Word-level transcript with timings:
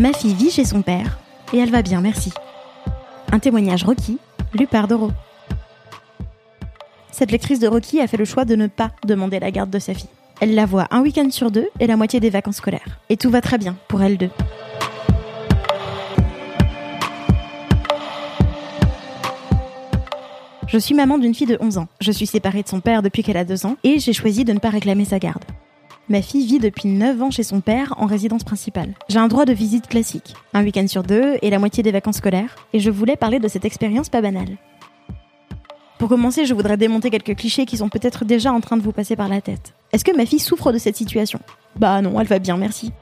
Ma 0.00 0.12
fille 0.12 0.34
vit 0.34 0.50
chez 0.50 0.64
son 0.64 0.82
père 0.82 1.18
et 1.52 1.58
elle 1.58 1.70
va 1.70 1.82
bien, 1.82 2.00
merci. 2.00 2.32
Un 3.30 3.38
témoignage 3.38 3.84
Rocky, 3.84 4.18
lu 4.52 4.66
par 4.66 4.88
Doro. 4.88 5.12
Cette 7.12 7.30
lectrice 7.30 7.60
de 7.60 7.68
Rocky 7.68 8.00
a 8.00 8.08
fait 8.08 8.16
le 8.16 8.24
choix 8.24 8.44
de 8.44 8.56
ne 8.56 8.66
pas 8.66 8.90
demander 9.06 9.38
la 9.38 9.52
garde 9.52 9.70
de 9.70 9.78
sa 9.78 9.94
fille. 9.94 10.08
Elle 10.40 10.56
la 10.56 10.66
voit 10.66 10.88
un 10.90 11.00
week-end 11.00 11.30
sur 11.30 11.52
deux 11.52 11.68
et 11.78 11.86
la 11.86 11.96
moitié 11.96 12.18
des 12.18 12.28
vacances 12.28 12.56
scolaires. 12.56 12.98
Et 13.08 13.16
tout 13.16 13.30
va 13.30 13.40
très 13.40 13.56
bien 13.56 13.76
pour 13.86 14.02
elle 14.02 14.18
deux. 14.18 14.30
Je 20.66 20.78
suis 20.78 20.96
maman 20.96 21.18
d'une 21.18 21.34
fille 21.34 21.46
de 21.46 21.56
11 21.60 21.78
ans. 21.78 21.86
Je 22.00 22.10
suis 22.10 22.26
séparée 22.26 22.64
de 22.64 22.68
son 22.68 22.80
père 22.80 23.00
depuis 23.00 23.22
qu'elle 23.22 23.36
a 23.36 23.44
2 23.44 23.64
ans 23.64 23.76
et 23.84 24.00
j'ai 24.00 24.12
choisi 24.12 24.44
de 24.44 24.52
ne 24.52 24.58
pas 24.58 24.70
réclamer 24.70 25.04
sa 25.04 25.20
garde. 25.20 25.44
Ma 26.10 26.20
fille 26.20 26.46
vit 26.46 26.58
depuis 26.58 26.88
9 26.88 27.22
ans 27.22 27.30
chez 27.30 27.42
son 27.42 27.62
père 27.62 27.94
en 27.96 28.04
résidence 28.04 28.44
principale. 28.44 28.92
J'ai 29.08 29.18
un 29.18 29.28
droit 29.28 29.46
de 29.46 29.54
visite 29.54 29.86
classique, 29.86 30.34
un 30.52 30.62
week-end 30.62 30.86
sur 30.86 31.02
deux 31.02 31.38
et 31.40 31.48
la 31.48 31.58
moitié 31.58 31.82
des 31.82 31.92
vacances 31.92 32.18
scolaires, 32.18 32.56
et 32.74 32.78
je 32.78 32.90
voulais 32.90 33.16
parler 33.16 33.38
de 33.38 33.48
cette 33.48 33.64
expérience 33.64 34.10
pas 34.10 34.20
banale. 34.20 34.58
Pour 35.98 36.10
commencer, 36.10 36.44
je 36.44 36.52
voudrais 36.52 36.76
démonter 36.76 37.08
quelques 37.08 37.36
clichés 37.36 37.64
qui 37.64 37.78
sont 37.78 37.88
peut-être 37.88 38.26
déjà 38.26 38.52
en 38.52 38.60
train 38.60 38.76
de 38.76 38.82
vous 38.82 38.92
passer 38.92 39.16
par 39.16 39.28
la 39.28 39.40
tête. 39.40 39.72
Est-ce 39.92 40.04
que 40.04 40.14
ma 40.14 40.26
fille 40.26 40.40
souffre 40.40 40.72
de 40.72 40.78
cette 40.78 40.96
situation? 40.96 41.38
Bah 41.76 42.02
non, 42.02 42.20
elle 42.20 42.26
va 42.26 42.38
bien, 42.38 42.58
merci. 42.58 42.92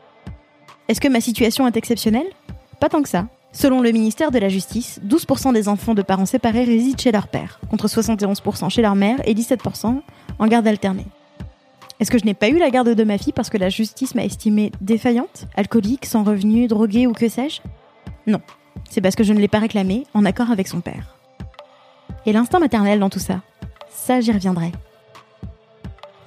Est-ce 0.86 1.00
que 1.00 1.08
ma 1.08 1.20
situation 1.20 1.67
est 1.67 1.77
exceptionnelle? 1.77 2.27
Pas 2.78 2.89
tant 2.89 3.03
que 3.03 3.08
ça. 3.08 3.27
Selon 3.50 3.80
le 3.80 3.91
ministère 3.91 4.30
de 4.30 4.39
la 4.39 4.48
Justice, 4.48 5.00
12% 5.05 5.53
des 5.53 5.69
enfants 5.69 5.95
de 5.95 6.03
parents 6.03 6.27
séparés 6.27 6.64
résident 6.64 6.98
chez 6.98 7.11
leur 7.11 7.27
père, 7.27 7.58
contre 7.69 7.89
71% 7.89 8.70
chez 8.70 8.83
leur 8.83 8.95
mère 8.95 9.19
et 9.27 9.34
17% 9.34 10.00
en 10.39 10.47
garde 10.47 10.69
alternée. 10.69 11.06
Est-ce 12.03 12.11
que 12.11 12.19
je 12.19 12.25
n'ai 12.25 12.34
pas 12.34 12.48
eu 12.48 12.58
la 12.58 12.70
garde 12.70 12.89
de 12.89 13.05
ma 13.05 13.17
fille 13.17 13.33
parce 13.33 13.48
que 13.48 13.58
la 13.58 13.69
justice 13.69 14.17
m'a 14.17 14.25
estimée 14.25 14.72
défaillante, 14.81 15.47
alcoolique, 15.55 16.05
sans 16.05 16.25
revenu, 16.25 16.67
droguée 16.67 17.06
ou 17.06 17.12
que 17.12 17.28
sais-je? 17.28 17.61
Non, 18.27 18.41
c'est 18.91 19.00
parce 19.00 19.14
que 19.14 19.22
je 19.22 19.33
ne 19.33 19.39
l'ai 19.39 19.47
pas 19.47 19.61
réclamée 19.61 20.03
en 20.12 20.25
accord 20.25 20.50
avec 20.50 20.67
son 20.67 20.80
père. 20.80 21.17
Et 22.27 22.33
l'instinct 22.33 22.58
maternel 22.58 22.98
dans 22.98 23.08
tout 23.08 23.20
ça 23.20 23.42
Ça, 23.89 24.20
j'y 24.20 24.33
reviendrai. 24.33 24.73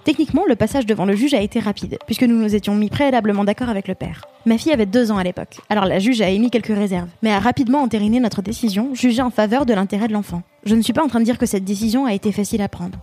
Techniquement, 0.05 0.43
le 0.47 0.55
passage 0.55 0.85
devant 0.85 1.03
le 1.03 1.13
juge 1.13 1.33
a 1.33 1.41
été 1.41 1.59
rapide, 1.59 1.97
puisque 2.05 2.23
nous 2.23 2.41
nous 2.41 2.55
étions 2.55 2.73
mis 2.73 2.89
préalablement 2.89 3.43
d'accord 3.43 3.67
avec 3.67 3.89
le 3.89 3.95
père. 3.95 4.21
Ma 4.45 4.57
fille 4.57 4.71
avait 4.71 4.85
deux 4.85 5.11
ans 5.11 5.17
à 5.17 5.25
l'époque, 5.25 5.57
alors 5.69 5.83
la 5.83 5.99
juge 5.99 6.21
a 6.21 6.29
émis 6.29 6.51
quelques 6.51 6.67
réserves, 6.67 7.09
mais 7.21 7.33
a 7.33 7.39
rapidement 7.39 7.81
entériné 7.81 8.21
notre 8.21 8.41
décision, 8.41 8.95
jugée 8.95 9.21
en 9.21 9.29
faveur 9.29 9.65
de 9.65 9.73
l'intérêt 9.73 10.07
de 10.07 10.13
l'enfant. 10.13 10.43
Je 10.65 10.73
ne 10.73 10.81
suis 10.81 10.93
pas 10.93 11.03
en 11.03 11.09
train 11.09 11.19
de 11.19 11.25
dire 11.25 11.37
que 11.37 11.45
cette 11.45 11.65
décision 11.65 12.05
a 12.05 12.13
été 12.13 12.31
facile 12.31 12.61
à 12.61 12.69
prendre. 12.69 12.97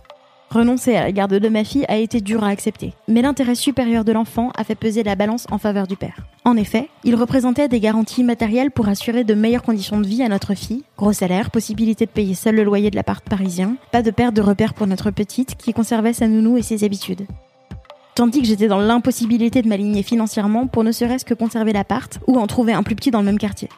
Renoncer 0.53 0.95
à 0.95 1.01
la 1.01 1.11
garde 1.11 1.33
de 1.33 1.49
ma 1.49 1.63
fille 1.63 1.83
a 1.87 1.97
été 1.97 2.21
dur 2.21 2.43
à 2.43 2.49
accepter, 2.49 2.93
mais 3.07 3.23
l'intérêt 3.23 3.55
supérieur 3.55 4.05
de 4.05 4.11
l'enfant 4.11 4.51
a 4.55 4.63
fait 4.63 4.75
peser 4.75 5.01
la 5.01 5.15
balance 5.15 5.47
en 5.49 5.57
faveur 5.57 5.87
du 5.87 5.95
père. 5.95 6.27
En 6.45 6.55
effet, 6.55 6.89
il 7.03 7.15
représentait 7.15 7.67
des 7.67 7.79
garanties 7.79 8.23
matérielles 8.23 8.69
pour 8.69 8.87
assurer 8.87 9.23
de 9.23 9.33
meilleures 9.33 9.63
conditions 9.63 9.99
de 9.99 10.05
vie 10.05 10.21
à 10.21 10.29
notre 10.29 10.53
fille, 10.53 10.83
gros 10.95 11.11
salaire, 11.11 11.49
possibilité 11.49 12.05
de 12.05 12.11
payer 12.11 12.35
seul 12.35 12.53
le 12.53 12.63
loyer 12.63 12.91
de 12.91 12.95
l'appart 12.95 13.27
parisien, 13.27 13.77
pas 13.91 14.03
de 14.03 14.11
perte 14.11 14.35
de 14.35 14.43
repères 14.43 14.75
pour 14.75 14.85
notre 14.85 15.09
petite 15.09 15.55
qui 15.55 15.73
conservait 15.73 16.13
sa 16.13 16.27
nounou 16.27 16.55
et 16.55 16.61
ses 16.61 16.83
habitudes. 16.83 17.25
Tandis 18.13 18.41
que 18.41 18.47
j'étais 18.47 18.67
dans 18.67 18.79
l'impossibilité 18.79 19.63
de 19.63 19.67
m'aligner 19.67 20.03
financièrement 20.03 20.67
pour 20.67 20.83
ne 20.83 20.91
serait-ce 20.91 21.25
que 21.25 21.33
conserver 21.33 21.73
l'appart 21.73 22.19
ou 22.27 22.37
en 22.37 22.45
trouver 22.45 22.73
un 22.73 22.83
plus 22.83 22.95
petit 22.95 23.09
dans 23.09 23.21
le 23.21 23.25
même 23.25 23.39
quartier 23.39 23.69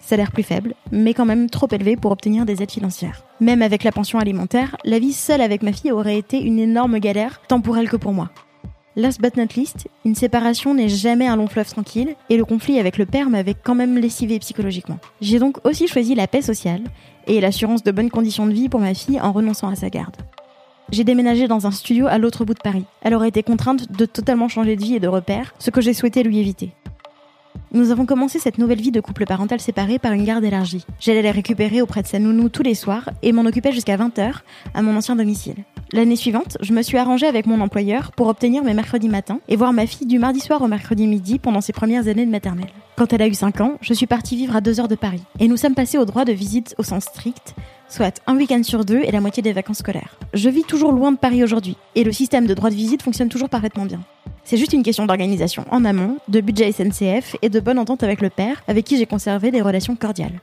salaire 0.00 0.32
plus 0.32 0.42
faible, 0.42 0.74
mais 0.90 1.14
quand 1.14 1.24
même 1.24 1.48
trop 1.48 1.68
élevé 1.70 1.96
pour 1.96 2.10
obtenir 2.10 2.44
des 2.44 2.62
aides 2.62 2.70
financières. 2.70 3.24
Même 3.40 3.62
avec 3.62 3.84
la 3.84 3.92
pension 3.92 4.18
alimentaire, 4.18 4.76
la 4.84 4.98
vie 4.98 5.12
seule 5.12 5.40
avec 5.40 5.62
ma 5.62 5.72
fille 5.72 5.92
aurait 5.92 6.18
été 6.18 6.40
une 6.40 6.58
énorme 6.58 6.98
galère, 6.98 7.40
tant 7.46 7.60
pour 7.60 7.78
elle 7.78 7.88
que 7.88 7.96
pour 7.96 8.12
moi. 8.12 8.30
Last 8.96 9.20
but 9.20 9.36
not 9.36 9.54
least, 9.56 9.88
une 10.04 10.16
séparation 10.16 10.74
n'est 10.74 10.88
jamais 10.88 11.28
un 11.28 11.36
long 11.36 11.46
fleuve 11.46 11.70
tranquille, 11.70 12.16
et 12.28 12.36
le 12.36 12.44
conflit 12.44 12.78
avec 12.80 12.98
le 12.98 13.06
père 13.06 13.30
m'avait 13.30 13.54
quand 13.54 13.76
même 13.76 13.96
lessivé 13.96 14.38
psychologiquement. 14.40 14.98
J'ai 15.20 15.38
donc 15.38 15.64
aussi 15.64 15.86
choisi 15.86 16.16
la 16.16 16.26
paix 16.26 16.42
sociale 16.42 16.82
et 17.28 17.40
l'assurance 17.40 17.84
de 17.84 17.92
bonnes 17.92 18.10
conditions 18.10 18.46
de 18.46 18.52
vie 18.52 18.68
pour 18.68 18.80
ma 18.80 18.94
fille 18.94 19.20
en 19.20 19.30
renonçant 19.30 19.68
à 19.68 19.76
sa 19.76 19.90
garde. 19.90 20.16
J'ai 20.90 21.04
déménagé 21.04 21.46
dans 21.46 21.68
un 21.68 21.70
studio 21.70 22.08
à 22.08 22.18
l'autre 22.18 22.44
bout 22.44 22.54
de 22.54 22.58
Paris. 22.58 22.84
Elle 23.02 23.14
aurait 23.14 23.28
été 23.28 23.44
contrainte 23.44 23.92
de 23.92 24.06
totalement 24.06 24.48
changer 24.48 24.74
de 24.74 24.82
vie 24.82 24.96
et 24.96 25.00
de 25.00 25.06
repères, 25.06 25.54
ce 25.60 25.70
que 25.70 25.80
j'ai 25.80 25.94
souhaité 25.94 26.24
lui 26.24 26.40
éviter. 26.40 26.72
Nous 27.72 27.92
avons 27.92 28.04
commencé 28.04 28.38
cette 28.38 28.58
nouvelle 28.58 28.80
vie 28.80 28.90
de 28.90 29.00
couple 29.00 29.26
parental 29.26 29.60
séparé 29.60 29.98
par 29.98 30.12
une 30.12 30.24
garde 30.24 30.42
élargie. 30.42 30.84
J'allais 30.98 31.22
les 31.22 31.30
récupérer 31.30 31.80
auprès 31.80 32.02
de 32.02 32.08
sa 32.08 32.18
nounou 32.18 32.48
tous 32.48 32.64
les 32.64 32.74
soirs 32.74 33.08
et 33.22 33.30
m'en 33.30 33.42
occupais 33.42 33.70
jusqu'à 33.70 33.96
20h 33.96 34.40
à 34.74 34.82
mon 34.82 34.96
ancien 34.96 35.14
domicile. 35.14 35.54
L'année 35.92 36.16
suivante, 36.16 36.56
je 36.60 36.72
me 36.72 36.82
suis 36.82 36.98
arrangée 36.98 37.26
avec 37.26 37.46
mon 37.46 37.60
employeur 37.60 38.12
pour 38.12 38.28
obtenir 38.28 38.62
mes 38.64 38.74
mercredis 38.74 39.08
matins 39.08 39.40
et 39.48 39.56
voir 39.56 39.72
ma 39.72 39.86
fille 39.86 40.06
du 40.06 40.18
mardi 40.18 40.40
soir 40.40 40.62
au 40.62 40.68
mercredi 40.68 41.06
midi 41.06 41.38
pendant 41.38 41.60
ses 41.60 41.72
premières 41.72 42.06
années 42.08 42.26
de 42.26 42.30
maternelle. 42.30 42.70
Quand 42.96 43.12
elle 43.12 43.22
a 43.22 43.28
eu 43.28 43.34
5 43.34 43.60
ans, 43.60 43.78
je 43.80 43.94
suis 43.94 44.06
partie 44.06 44.36
vivre 44.36 44.54
à 44.54 44.60
2 44.60 44.78
heures 44.80 44.88
de 44.88 44.94
Paris 44.94 45.22
et 45.38 45.48
nous 45.48 45.56
sommes 45.56 45.74
passés 45.74 45.98
au 45.98 46.04
droit 46.04 46.24
de 46.24 46.32
visite 46.32 46.74
au 46.78 46.82
sens 46.82 47.04
strict, 47.04 47.54
soit 47.88 48.20
un 48.26 48.36
week-end 48.36 48.62
sur 48.62 48.84
deux 48.84 49.00
et 49.04 49.10
la 49.10 49.20
moitié 49.20 49.42
des 49.42 49.52
vacances 49.52 49.78
scolaires. 49.78 50.16
Je 50.34 50.48
vis 50.48 50.64
toujours 50.64 50.92
loin 50.92 51.10
de 51.10 51.18
Paris 51.18 51.42
aujourd'hui 51.42 51.76
et 51.94 52.04
le 52.04 52.12
système 52.12 52.46
de 52.46 52.54
droit 52.54 52.70
de 52.70 52.74
visite 52.74 53.02
fonctionne 53.02 53.28
toujours 53.28 53.48
parfaitement 53.48 53.86
bien. 53.86 54.00
C'est 54.44 54.56
juste 54.56 54.72
une 54.72 54.82
question 54.82 55.06
d'organisation 55.06 55.64
en 55.70 55.84
amont, 55.84 56.16
de 56.28 56.40
budget 56.40 56.72
SNCF 56.72 57.36
et 57.42 57.48
de 57.48 57.60
bonne 57.60 57.78
entente 57.78 58.02
avec 58.02 58.20
le 58.20 58.30
père, 58.30 58.62
avec 58.68 58.84
qui 58.84 58.96
j'ai 58.96 59.06
conservé 59.06 59.50
des 59.50 59.62
relations 59.62 59.96
cordiales. 59.96 60.40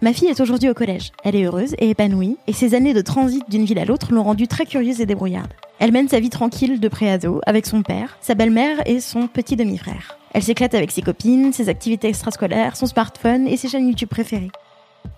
Ma 0.00 0.12
fille 0.12 0.28
est 0.28 0.40
aujourd'hui 0.40 0.68
au 0.68 0.74
collège. 0.74 1.12
Elle 1.24 1.36
est 1.36 1.44
heureuse 1.44 1.74
et 1.78 1.90
épanouie, 1.90 2.36
et 2.46 2.52
ses 2.52 2.74
années 2.74 2.92
de 2.92 3.00
transit 3.00 3.42
d'une 3.48 3.64
ville 3.64 3.78
à 3.78 3.84
l'autre 3.84 4.12
l'ont 4.12 4.22
rendue 4.22 4.48
très 4.48 4.66
curieuse 4.66 5.00
et 5.00 5.06
débrouillarde. 5.06 5.52
Elle 5.78 5.92
mène 5.92 6.08
sa 6.08 6.20
vie 6.20 6.30
tranquille 6.30 6.78
de 6.78 6.88
préado 6.88 7.40
avec 7.46 7.66
son 7.66 7.82
père, 7.82 8.18
sa 8.20 8.34
belle-mère 8.34 8.86
et 8.86 9.00
son 9.00 9.28
petit 9.28 9.56
demi-frère. 9.56 10.18
Elle 10.32 10.42
s'éclate 10.42 10.74
avec 10.74 10.90
ses 10.90 11.02
copines, 11.02 11.52
ses 11.52 11.68
activités 11.68 12.08
extrascolaires, 12.08 12.76
son 12.76 12.86
smartphone 12.86 13.48
et 13.48 13.56
ses 13.56 13.68
chaînes 13.68 13.88
YouTube 13.88 14.08
préférées. 14.08 14.50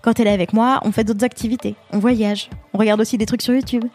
Quand 0.01 0.19
elle 0.19 0.27
est 0.27 0.31
avec 0.31 0.53
moi, 0.53 0.79
on 0.83 0.91
fait 0.91 1.03
d'autres 1.03 1.25
activités, 1.25 1.75
on 1.91 1.99
voyage, 1.99 2.49
on 2.73 2.77
regarde 2.77 3.01
aussi 3.01 3.17
des 3.17 3.25
trucs 3.25 3.41
sur 3.41 3.53
YouTube. 3.53 3.85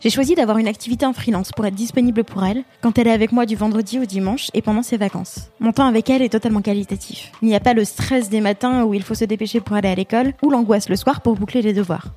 J'ai 0.00 0.10
choisi 0.10 0.34
d'avoir 0.34 0.58
une 0.58 0.68
activité 0.68 1.06
en 1.06 1.14
freelance 1.14 1.52
pour 1.52 1.64
être 1.64 1.74
disponible 1.74 2.22
pour 2.22 2.44
elle 2.44 2.64
quand 2.82 2.98
elle 2.98 3.06
est 3.06 3.12
avec 3.12 3.32
moi 3.32 3.46
du 3.46 3.56
vendredi 3.56 3.98
au 3.98 4.04
dimanche 4.04 4.50
et 4.52 4.60
pendant 4.60 4.82
ses 4.82 4.98
vacances. 4.98 5.50
Mon 5.58 5.72
temps 5.72 5.86
avec 5.86 6.10
elle 6.10 6.20
est 6.20 6.28
totalement 6.28 6.60
qualitatif. 6.60 7.32
Il 7.40 7.48
n'y 7.48 7.56
a 7.56 7.60
pas 7.60 7.72
le 7.72 7.84
stress 7.84 8.28
des 8.28 8.42
matins 8.42 8.84
où 8.84 8.92
il 8.92 9.02
faut 9.02 9.14
se 9.14 9.24
dépêcher 9.24 9.60
pour 9.60 9.74
aller 9.74 9.88
à 9.88 9.94
l'école 9.94 10.34
ou 10.42 10.50
l'angoisse 10.50 10.90
le 10.90 10.96
soir 10.96 11.22
pour 11.22 11.36
boucler 11.36 11.62
les 11.62 11.72
devoirs. 11.72 12.08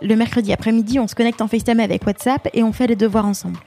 Le 0.00 0.16
mercredi 0.16 0.52
après-midi, 0.52 0.98
on 0.98 1.06
se 1.06 1.14
connecte 1.14 1.42
en 1.42 1.48
FaceTime 1.48 1.80
avec 1.80 2.06
WhatsApp 2.06 2.48
et 2.54 2.62
on 2.62 2.72
fait 2.72 2.86
les 2.86 2.96
devoirs 2.96 3.26
ensemble. 3.26 3.58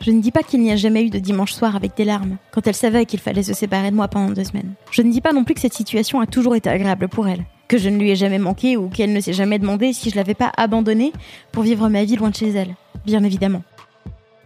Je 0.00 0.10
ne 0.10 0.20
dis 0.20 0.32
pas 0.32 0.42
qu'il 0.42 0.60
n'y 0.60 0.72
a 0.72 0.76
jamais 0.76 1.04
eu 1.04 1.10
de 1.10 1.18
dimanche 1.18 1.52
soir 1.52 1.76
avec 1.76 1.96
des 1.96 2.04
larmes, 2.04 2.36
quand 2.50 2.66
elle 2.66 2.74
savait 2.74 3.06
qu'il 3.06 3.20
fallait 3.20 3.42
se 3.42 3.54
séparer 3.54 3.90
de 3.90 3.96
moi 3.96 4.08
pendant 4.08 4.32
deux 4.32 4.44
semaines. 4.44 4.74
Je 4.90 5.00
ne 5.00 5.10
dis 5.10 5.20
pas 5.20 5.32
non 5.32 5.44
plus 5.44 5.54
que 5.54 5.60
cette 5.60 5.74
situation 5.74 6.20
a 6.20 6.26
toujours 6.26 6.56
été 6.56 6.68
agréable 6.68 7.08
pour 7.08 7.28
elle 7.28 7.44
que 7.68 7.78
je 7.78 7.88
ne 7.88 7.98
lui 7.98 8.10
ai 8.10 8.16
jamais 8.16 8.38
manqué 8.38 8.76
ou 8.76 8.88
qu'elle 8.88 9.12
ne 9.12 9.20
s'est 9.20 9.32
jamais 9.32 9.58
demandé 9.58 9.92
si 9.92 10.10
je 10.10 10.16
l'avais 10.16 10.34
pas 10.34 10.52
abandonnée 10.56 11.12
pour 11.52 11.62
vivre 11.62 11.88
ma 11.88 12.04
vie 12.04 12.16
loin 12.16 12.30
de 12.30 12.36
chez 12.36 12.50
elle, 12.50 12.74
bien 13.04 13.24
évidemment. 13.24 13.62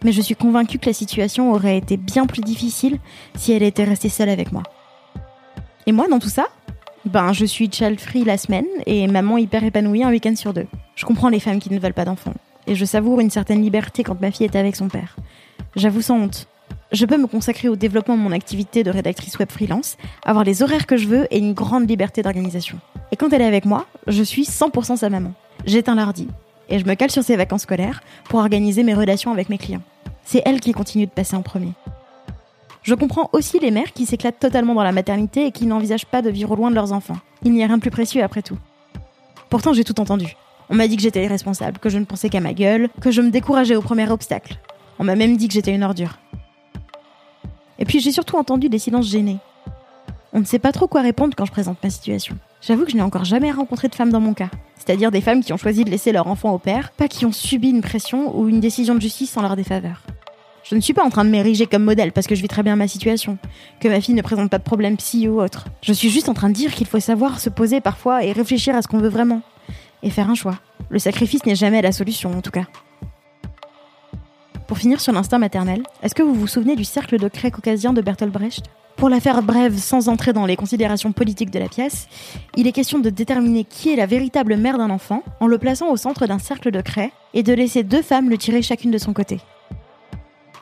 Mais 0.04 0.12
je 0.12 0.22
suis 0.22 0.36
convaincue 0.36 0.78
que 0.78 0.86
la 0.86 0.92
situation 0.92 1.52
aurait 1.52 1.76
été 1.76 1.96
bien 1.96 2.26
plus 2.26 2.42
difficile 2.42 2.98
si 3.36 3.52
elle 3.52 3.62
était 3.64 3.84
restée 3.84 4.08
seule 4.08 4.28
avec 4.28 4.52
moi. 4.52 4.62
Et 5.86 5.92
moi, 5.92 6.06
dans 6.08 6.20
tout 6.20 6.28
ça, 6.28 6.46
ben, 7.04 7.32
je 7.32 7.44
suis 7.44 7.70
child 7.70 7.98
free 7.98 8.24
la 8.24 8.38
semaine 8.38 8.66
et 8.86 9.06
maman 9.06 9.38
hyper 9.38 9.64
épanouie 9.64 10.04
un 10.04 10.10
week-end 10.10 10.36
sur 10.36 10.52
deux. 10.52 10.66
Je 10.94 11.04
comprends 11.04 11.28
les 11.28 11.40
femmes 11.40 11.58
qui 11.58 11.72
ne 11.72 11.78
veulent 11.78 11.94
pas 11.94 12.04
d'enfants. 12.04 12.34
Et 12.66 12.74
je 12.74 12.84
savoure 12.84 13.20
une 13.20 13.30
certaine 13.30 13.62
liberté 13.62 14.02
quand 14.02 14.20
ma 14.20 14.30
fille 14.30 14.46
est 14.46 14.56
avec 14.56 14.76
son 14.76 14.88
père. 14.88 15.16
J'avoue 15.74 16.02
sans 16.02 16.20
honte 16.20 16.48
je 16.92 17.04
peux 17.04 17.18
me 17.18 17.26
consacrer 17.26 17.68
au 17.68 17.76
développement 17.76 18.16
de 18.16 18.22
mon 18.22 18.32
activité 18.32 18.82
de 18.82 18.90
rédactrice 18.90 19.38
web 19.38 19.50
freelance, 19.50 19.96
avoir 20.24 20.44
les 20.44 20.62
horaires 20.62 20.86
que 20.86 20.96
je 20.96 21.06
veux 21.06 21.26
et 21.30 21.38
une 21.38 21.52
grande 21.52 21.88
liberté 21.88 22.22
d'organisation. 22.22 22.78
Et 23.12 23.16
quand 23.16 23.32
elle 23.32 23.42
est 23.42 23.46
avec 23.46 23.64
moi, 23.64 23.86
je 24.06 24.22
suis 24.22 24.44
100% 24.44 24.96
sa 24.96 25.10
maman. 25.10 25.32
J'éteins 25.66 25.94
l'ordi 25.94 26.28
et 26.68 26.78
je 26.78 26.86
me 26.86 26.94
cale 26.94 27.10
sur 27.10 27.22
ses 27.22 27.36
vacances 27.36 27.62
scolaires 27.62 28.02
pour 28.28 28.40
organiser 28.40 28.82
mes 28.84 28.94
relations 28.94 29.32
avec 29.32 29.48
mes 29.48 29.58
clients. 29.58 29.82
C'est 30.24 30.42
elle 30.44 30.60
qui 30.60 30.72
continue 30.72 31.06
de 31.06 31.10
passer 31.10 31.36
en 31.36 31.42
premier. 31.42 31.72
Je 32.82 32.94
comprends 32.94 33.28
aussi 33.32 33.58
les 33.58 33.70
mères 33.70 33.92
qui 33.92 34.06
s'éclatent 34.06 34.38
totalement 34.38 34.74
dans 34.74 34.82
la 34.82 34.92
maternité 34.92 35.46
et 35.46 35.52
qui 35.52 35.66
n'envisagent 35.66 36.06
pas 36.06 36.22
de 36.22 36.30
vivre 36.30 36.56
loin 36.56 36.70
de 36.70 36.74
leurs 36.74 36.92
enfants. 36.92 37.18
Il 37.44 37.52
n'y 37.52 37.62
a 37.62 37.66
rien 37.66 37.76
de 37.76 37.82
plus 37.82 37.90
précieux 37.90 38.22
après 38.22 38.42
tout. 38.42 38.58
Pourtant, 39.50 39.72
j'ai 39.72 39.84
tout 39.84 40.00
entendu. 40.00 40.36
On 40.70 40.74
m'a 40.74 40.88
dit 40.88 40.96
que 40.96 41.02
j'étais 41.02 41.24
irresponsable, 41.24 41.78
que 41.78 41.88
je 41.88 41.98
ne 41.98 42.04
pensais 42.04 42.28
qu'à 42.28 42.40
ma 42.40 42.52
gueule, 42.52 42.88
que 43.00 43.10
je 43.10 43.20
me 43.20 43.30
décourageais 43.30 43.76
au 43.76 43.82
premier 43.82 44.10
obstacle. 44.10 44.58
On 44.98 45.04
m'a 45.04 45.16
même 45.16 45.36
dit 45.36 45.48
que 45.48 45.54
j'étais 45.54 45.74
une 45.74 45.84
ordure. 45.84 46.18
Et 47.78 47.84
puis 47.84 48.00
j'ai 48.00 48.12
surtout 48.12 48.36
entendu 48.36 48.68
des 48.68 48.78
silences 48.78 49.08
gênés. 49.08 49.38
On 50.32 50.40
ne 50.40 50.44
sait 50.44 50.58
pas 50.58 50.72
trop 50.72 50.86
quoi 50.86 51.00
répondre 51.00 51.34
quand 51.36 51.46
je 51.46 51.52
présente 51.52 51.82
ma 51.82 51.90
situation. 51.90 52.36
J'avoue 52.60 52.84
que 52.84 52.90
je 52.90 52.96
n'ai 52.96 53.02
encore 53.02 53.24
jamais 53.24 53.50
rencontré 53.50 53.88
de 53.88 53.94
femmes 53.94 54.10
dans 54.10 54.20
mon 54.20 54.34
cas. 54.34 54.50
C'est-à-dire 54.76 55.10
des 55.10 55.20
femmes 55.20 55.42
qui 55.42 55.52
ont 55.52 55.56
choisi 55.58 55.84
de 55.84 55.90
laisser 55.90 56.12
leur 56.12 56.26
enfant 56.26 56.52
au 56.52 56.58
père, 56.58 56.90
pas 56.92 57.08
qui 57.08 57.24
ont 57.24 57.32
subi 57.32 57.70
une 57.70 57.80
pression 57.80 58.36
ou 58.36 58.48
une 58.48 58.60
décision 58.60 58.94
de 58.94 59.00
justice 59.00 59.36
en 59.36 59.42
leur 59.42 59.56
défaveur. 59.56 60.02
Je 60.64 60.74
ne 60.74 60.80
suis 60.80 60.92
pas 60.92 61.04
en 61.04 61.08
train 61.08 61.24
de 61.24 61.30
m'ériger 61.30 61.66
comme 61.66 61.84
modèle 61.84 62.12
parce 62.12 62.26
que 62.26 62.34
je 62.34 62.42
vis 62.42 62.48
très 62.48 62.62
bien 62.62 62.76
ma 62.76 62.88
situation, 62.88 63.38
que 63.80 63.88
ma 63.88 64.02
fille 64.02 64.14
ne 64.14 64.22
présente 64.22 64.50
pas 64.50 64.58
de 64.58 64.64
problème 64.64 64.96
psy 64.98 65.26
ou 65.26 65.40
autre. 65.40 65.64
Je 65.82 65.94
suis 65.94 66.10
juste 66.10 66.28
en 66.28 66.34
train 66.34 66.50
de 66.50 66.54
dire 66.54 66.74
qu'il 66.74 66.86
faut 66.86 67.00
savoir 67.00 67.40
se 67.40 67.48
poser 67.48 67.80
parfois 67.80 68.22
et 68.22 68.32
réfléchir 68.32 68.76
à 68.76 68.82
ce 68.82 68.88
qu'on 68.88 68.98
veut 68.98 69.08
vraiment. 69.08 69.40
Et 70.02 70.10
faire 70.10 70.28
un 70.28 70.34
choix. 70.34 70.58
Le 70.90 70.98
sacrifice 70.98 71.44
n'est 71.46 71.54
jamais 71.54 71.80
la 71.80 71.92
solution 71.92 72.36
en 72.36 72.42
tout 72.42 72.50
cas. 72.50 72.66
Pour 74.68 74.76
finir 74.76 75.00
sur 75.00 75.14
l'instinct 75.14 75.38
maternel, 75.38 75.82
est-ce 76.02 76.14
que 76.14 76.22
vous 76.22 76.34
vous 76.34 76.46
souvenez 76.46 76.76
du 76.76 76.84
cercle 76.84 77.18
de 77.18 77.26
craie 77.28 77.50
caucasien 77.50 77.94
de 77.94 78.02
Bertolt 78.02 78.30
Brecht? 78.30 78.66
Pour 78.96 79.08
la 79.08 79.18
faire 79.18 79.42
brève 79.42 79.78
sans 79.78 80.10
entrer 80.10 80.34
dans 80.34 80.44
les 80.44 80.56
considérations 80.56 81.12
politiques 81.12 81.50
de 81.50 81.58
la 81.58 81.70
pièce, 81.70 82.06
il 82.54 82.66
est 82.66 82.72
question 82.72 82.98
de 82.98 83.08
déterminer 83.08 83.64
qui 83.64 83.90
est 83.90 83.96
la 83.96 84.04
véritable 84.04 84.58
mère 84.58 84.76
d'un 84.76 84.90
enfant 84.90 85.22
en 85.40 85.46
le 85.46 85.56
plaçant 85.56 85.90
au 85.90 85.96
centre 85.96 86.26
d'un 86.26 86.38
cercle 86.38 86.70
de 86.70 86.82
craie 86.82 87.12
et 87.32 87.42
de 87.42 87.54
laisser 87.54 87.82
deux 87.82 88.02
femmes 88.02 88.28
le 88.28 88.36
tirer 88.36 88.60
chacune 88.60 88.90
de 88.90 88.98
son 88.98 89.14
côté. 89.14 89.40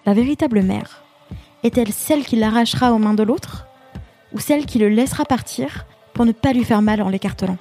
La 0.06 0.14
véritable 0.14 0.62
mère 0.62 1.02
est-elle 1.64 1.93
celle 1.93 2.25
qui 2.25 2.37
l'arrachera 2.37 2.93
aux 2.93 2.99
mains 2.99 3.14
de 3.14 3.25
l'autre 3.25 3.67
ou 4.32 4.38
celle 4.38 4.67
qui 4.67 4.79
le 4.79 4.88
laissera 4.88 5.25
partir 5.25 5.85
pour 6.14 6.25
ne 6.25 6.32
pas 6.32 6.52
lui 6.52 6.62
faire 6.62 6.81
mal 6.81 7.02
en 7.02 7.09
l'écartelant? 7.09 7.59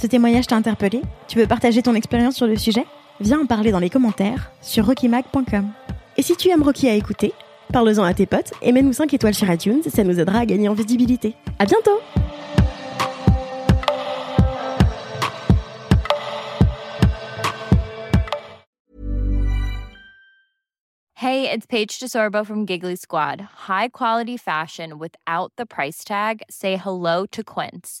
Ce 0.00 0.06
témoignage 0.06 0.46
t'a 0.46 0.56
interpellé 0.56 1.02
Tu 1.28 1.38
veux 1.38 1.46
partager 1.46 1.82
ton 1.82 1.94
expérience 1.94 2.34
sur 2.34 2.46
le 2.46 2.56
sujet 2.56 2.86
Viens 3.20 3.40
en 3.40 3.44
parler 3.44 3.70
dans 3.70 3.78
les 3.78 3.90
commentaires 3.90 4.50
sur 4.62 4.86
rockymag.com. 4.86 5.72
Et 6.16 6.22
si 6.22 6.34
tu 6.36 6.48
aimes 6.48 6.62
Rocky 6.62 6.88
à 6.88 6.94
écouter, 6.94 7.34
parle-en 7.70 8.04
à 8.04 8.14
tes 8.14 8.24
potes 8.24 8.54
et 8.62 8.72
mets-nous 8.72 8.94
5 8.94 9.12
étoiles 9.12 9.34
sur 9.34 9.52
iTunes, 9.52 9.82
ça 9.86 10.02
nous 10.02 10.18
aidera 10.18 10.38
à 10.38 10.46
gagner 10.46 10.70
en 10.70 10.72
visibilité. 10.72 11.34
À 11.58 11.66
bientôt 11.66 12.00
Hey, 21.16 21.50
it's 21.50 21.66
Paige 21.66 21.98
DeSorbo 21.98 22.46
from 22.46 22.64
Giggly 22.64 22.96
Squad. 22.96 23.42
High 23.68 23.88
quality 23.88 24.38
fashion 24.38 24.98
without 24.98 25.52
the 25.58 25.66
price 25.66 26.02
tag. 26.04 26.40
Say 26.48 26.78
hello 26.78 27.26
to 27.26 27.44
Quince. 27.44 28.00